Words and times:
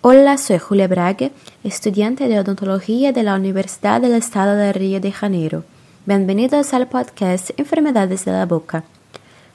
Hola, 0.00 0.38
soy 0.38 0.58
Julia 0.58 0.86
Braga, 0.86 1.32
estudiante 1.64 2.28
de 2.28 2.38
odontología 2.38 3.10
de 3.10 3.24
la 3.24 3.34
Universidad 3.34 4.00
del 4.00 4.14
Estado 4.14 4.54
de 4.54 4.72
Río 4.72 5.00
de 5.00 5.10
Janeiro. 5.10 5.64
Bienvenidos 6.06 6.72
al 6.72 6.86
podcast 6.86 7.50
Enfermedades 7.56 8.24
de 8.24 8.30
la 8.30 8.46
Boca. 8.46 8.84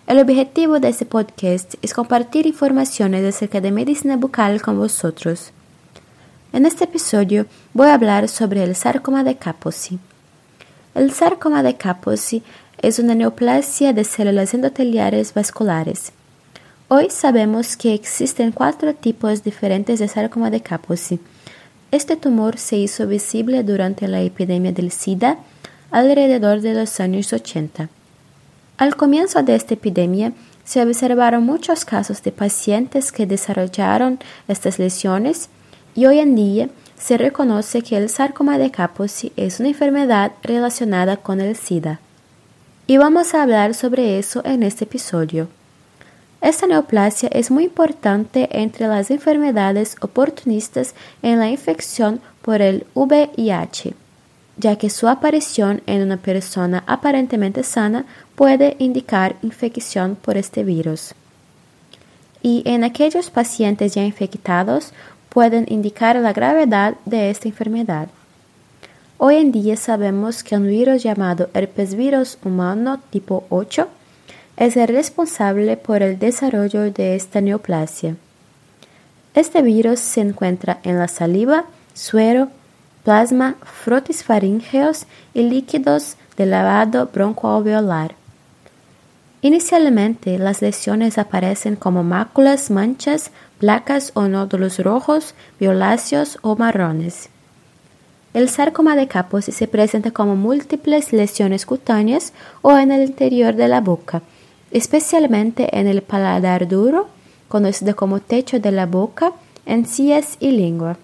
El 0.06 0.20
objetivo 0.20 0.82
de 0.82 0.90
este 0.90 1.06
podcast 1.06 1.76
es 1.82 1.94
compartir 1.94 2.46
informaciones 2.46 3.24
acerca 3.24 3.62
de 3.62 3.71
medicina 3.71 4.18
bucal 4.18 4.62
con 4.62 4.78
vosotros. 4.78 5.52
En 6.52 6.66
este 6.66 6.84
episodio 6.84 7.46
voy 7.73 7.88
a 7.88 7.94
hablar 7.94 8.28
sobre 8.28 8.66
el 8.66 8.75
sarcoma 8.75 9.23
de 9.23 9.38
Kaposi. 9.38 9.98
El 10.94 11.14
sarcoma 11.14 11.64
de 11.64 11.78
Kaposi 11.78 12.44
es 12.80 13.00
una 13.00 13.16
neoplasia 13.16 13.94
de 13.94 14.04
células 14.04 14.54
endoteliares 14.54 15.34
vasculares. 15.34 16.12
Hoy 16.89 17.09
sabemos 17.09 17.77
que 17.77 17.93
existen 17.93 18.52
cuatro 18.52 18.93
tipos 18.93 19.43
diferentes 19.43 20.00
de 20.00 20.07
sarcoma 20.07 20.52
de 20.52 20.61
Kaposi. 20.61 21.20
Este 21.91 22.18
tumor 22.18 22.57
se 22.57 22.75
hizo 22.75 23.07
visible 23.07 23.64
durante 23.64 24.07
la 24.07 24.21
epidemia 24.21 24.74
del 24.74 24.91
SIDA 24.91 25.38
alrededor 25.91 26.60
de 26.60 26.74
los 26.74 27.00
años 27.00 27.32
80. 27.32 27.89
Al 28.77 28.96
comienzo 28.97 29.41
de 29.43 29.55
esta 29.55 29.75
epidemia, 29.75 30.33
se 30.65 30.83
observaron 30.83 31.43
muchos 31.43 31.86
casos 31.86 32.22
de 32.22 32.31
pacientes 32.31 33.11
que 33.11 33.25
desarrollaron 33.25 34.19
estas 34.47 34.77
lesiones 34.77 35.50
y 35.95 36.05
hoy 36.05 36.19
en 36.19 36.36
día 36.36 36.69
se 36.97 37.17
reconoce 37.17 37.81
que 37.81 37.95
el 37.95 38.09
sarcoma 38.09 38.58
de 38.58 38.72
Kaposi 38.72 39.31
es 39.38 39.59
una 39.59 39.69
enfermedad 39.69 40.33
relacionada 40.44 41.17
con 41.17 41.39
el 41.39 41.55
SIDA. 41.55 42.02
Y 42.88 42.97
vamos 42.97 43.33
a 43.33 43.41
hablar 43.41 43.73
sobre 43.73 44.19
eso 44.19 44.41
en 44.45 44.63
este 44.63 44.83
episodio. 44.83 45.47
Esta 46.44 46.67
neoplasia 46.67 47.30
es 47.31 47.50
muy 47.52 47.64
importante 47.64 48.50
entre 48.52 48.88
las 48.88 49.09
enfermedades 49.09 49.95
oportunistas 50.02 50.94
en 51.22 51.39
la 51.39 51.50
infección 51.50 52.19
por 52.42 52.61
el 52.61 52.86
VIH, 52.95 53.94
ya 54.58 54.75
que 54.75 54.89
su 54.89 55.08
aparición 55.08 55.81
en 55.86 56.02
una 56.02 56.17
persona 56.17 56.83
aparentemente 56.86 57.64
sana 57.64 58.05
puede 58.36 58.75
indicar 58.80 59.38
infección 59.41 60.17
por 60.17 60.36
este 60.36 60.66
virus. 60.66 61.16
Y 62.41 62.61
en 62.66 62.83
aquellos 62.83 63.30
pacientes 63.30 63.94
ya 63.94 64.03
infectados 64.03 64.91
pueden 65.30 65.66
indicar 65.69 66.17
la 66.17 66.33
gravedad 66.33 66.95
de 67.05 67.30
esta 67.30 67.47
enfermedad. 67.47 68.09
Hoy 69.17 69.38
en 69.38 69.53
día 69.53 69.77
sabemos 69.77 70.44
que 70.44 70.58
un 70.58 70.67
virus 70.67 71.03
llamado 71.03 71.49
herpesvirus 71.53 72.38
humano 72.44 72.99
tipo 73.11 73.45
8 73.47 73.88
es 74.57 74.77
el 74.77 74.87
responsable 74.87 75.77
por 75.77 76.03
el 76.03 76.19
desarrollo 76.19 76.91
de 76.91 77.15
esta 77.15 77.41
neoplasia. 77.41 78.15
Este 79.33 79.61
virus 79.61 79.99
se 79.99 80.21
encuentra 80.21 80.79
en 80.83 80.99
la 80.99 81.07
saliva, 81.07 81.65
suero, 81.93 82.49
plasma, 83.03 83.55
frotis 83.63 84.23
faríngeos 84.23 85.05
y 85.33 85.43
líquidos 85.43 86.17
de 86.37 86.45
lavado 86.45 87.09
broncoalveolar. 87.11 88.15
Inicialmente, 89.41 90.37
las 90.37 90.61
lesiones 90.61 91.17
aparecen 91.17 91.75
como 91.75 92.03
máculas, 92.03 92.71
manchas, 92.71 93.31
placas 93.59 94.11
o 94.13 94.27
nódulos 94.27 94.79
rojos, 94.79 95.35
violáceos 95.59 96.37
o 96.43 96.55
marrones. 96.55 97.29
El 98.33 98.49
sarcoma 98.49 98.95
de 98.95 99.07
Kaposi 99.07 99.51
se 99.51 99.67
presenta 99.67 100.11
como 100.11 100.35
múltiples 100.35 101.11
lesiones 101.11 101.65
cutáneas 101.65 102.33
o 102.61 102.77
en 102.77 102.91
el 102.91 103.03
interior 103.03 103.55
de 103.55 103.67
la 103.67 103.81
boca, 103.81 104.21
especialmente 104.73 105.79
en 105.79 105.88
el 105.88 106.02
paladar 106.02 106.67
duro, 106.67 107.07
conocido 107.47 107.95
como 107.95 108.19
techo 108.19 108.59
de 108.59 108.71
la 108.71 108.85
boca, 108.85 109.31
encías 109.65 110.35
y 110.39 110.52
lengua. 110.52 110.97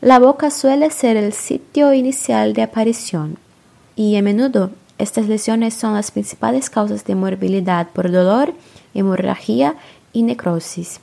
La 0.00 0.18
boca 0.18 0.50
suele 0.50 0.90
ser 0.90 1.16
el 1.16 1.32
sitio 1.32 1.92
inicial 1.92 2.54
de 2.54 2.62
aparición 2.62 3.38
y 3.94 4.16
a 4.16 4.22
menudo 4.22 4.70
estas 4.98 5.28
lesiones 5.28 5.74
son 5.74 5.94
las 5.94 6.10
principales 6.10 6.70
causas 6.70 7.04
de 7.04 7.14
morbilidad 7.14 7.88
por 7.90 8.10
dolor, 8.10 8.54
hemorragia 8.94 9.76
y 10.12 10.22
necrosis. 10.22 11.00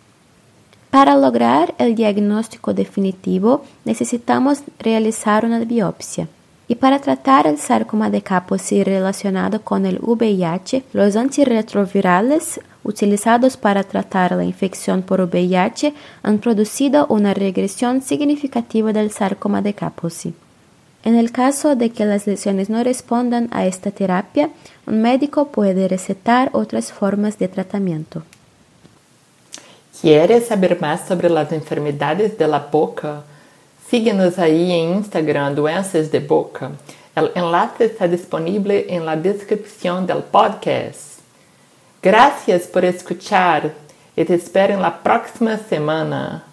Para 0.89 1.15
lograr 1.15 1.75
el 1.77 1.95
diagnóstico 1.95 2.73
definitivo 2.73 3.63
necesitamos 3.85 4.63
realizar 4.79 5.45
una 5.45 5.59
biopsia. 5.59 6.27
Y 6.69 6.75
para 6.75 6.99
tratar 6.99 7.47
el 7.47 7.57
sarcoma 7.57 8.11
de 8.11 8.21
Kaposi 8.21 8.83
relacionado 8.83 9.63
con 9.63 9.87
el 9.87 9.97
VIH, 10.03 10.83
los 10.93 11.15
antirretrovirales 11.15 12.61
utilizados 12.83 13.57
para 13.57 13.83
tratar 13.83 14.33
la 14.33 14.43
infección 14.43 15.01
por 15.01 15.19
VIH 15.21 15.95
han 16.21 16.37
producido 16.37 17.07
una 17.07 17.33
regresión 17.33 18.03
significativa 18.03 18.93
del 18.93 19.09
sarcoma 19.09 19.63
de 19.63 19.73
Kaposi. 19.73 20.35
En 21.03 21.15
el 21.15 21.31
caso 21.31 21.75
de 21.75 21.89
que 21.89 22.05
las 22.05 22.27
lesiones 22.27 22.69
no 22.69 22.83
respondan 22.83 23.47
a 23.49 23.65
esta 23.65 23.89
terapia, 23.89 24.51
un 24.85 25.01
médico 25.01 25.47
puede 25.47 25.87
recetar 25.87 26.51
otras 26.53 26.93
formas 26.93 27.39
de 27.39 27.47
tratamiento. 27.47 28.21
¿Quieres 29.99 30.47
saber 30.47 30.79
más 30.79 31.07
sobre 31.07 31.31
las 31.31 31.51
enfermedades 31.51 32.37
de 32.37 32.47
la 32.47 32.59
boca? 32.59 33.23
Síguenos 33.89 34.37
ahí 34.37 34.71
en 34.71 34.97
Instagram 34.97 35.55
Doenças 35.55 36.11
de 36.11 36.19
Boca. 36.19 36.69
El 37.15 37.31
enlace 37.33 37.85
está 37.85 38.07
disponible 38.07 38.85
en 38.87 39.03
la 39.03 39.15
descripción 39.15 40.05
del 40.05 40.19
podcast. 40.19 41.21
Gracias 41.99 42.67
por 42.67 42.85
escuchar 42.85 43.73
y 44.15 44.23
te 44.25 44.35
espero 44.35 44.75
en 44.75 44.83
la 44.83 45.01
próxima 45.01 45.57
semana. 45.57 46.48